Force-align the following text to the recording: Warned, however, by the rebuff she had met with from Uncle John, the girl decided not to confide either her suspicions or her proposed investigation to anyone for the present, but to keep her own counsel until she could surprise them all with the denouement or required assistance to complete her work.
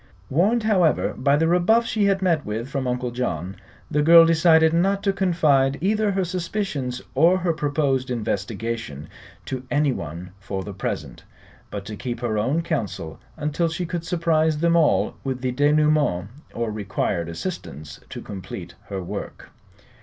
Warned, 0.31 0.63
however, 0.63 1.13
by 1.15 1.35
the 1.35 1.47
rebuff 1.47 1.85
she 1.85 2.05
had 2.05 2.23
met 2.23 2.43
with 2.43 2.67
from 2.67 2.87
Uncle 2.87 3.11
John, 3.11 3.55
the 3.91 4.01
girl 4.01 4.25
decided 4.25 4.73
not 4.73 5.03
to 5.03 5.13
confide 5.13 5.77
either 5.79 6.09
her 6.13 6.25
suspicions 6.25 7.03
or 7.13 7.37
her 7.37 7.53
proposed 7.53 8.09
investigation 8.09 9.07
to 9.45 9.61
anyone 9.69 10.31
for 10.39 10.63
the 10.63 10.73
present, 10.73 11.23
but 11.69 11.85
to 11.85 11.95
keep 11.95 12.19
her 12.21 12.39
own 12.39 12.63
counsel 12.63 13.19
until 13.37 13.69
she 13.69 13.85
could 13.85 14.03
surprise 14.03 14.57
them 14.57 14.75
all 14.75 15.13
with 15.23 15.41
the 15.41 15.51
denouement 15.51 16.29
or 16.51 16.71
required 16.71 17.29
assistance 17.29 17.99
to 18.09 18.23
complete 18.23 18.73
her 18.89 19.03
work. 19.03 19.51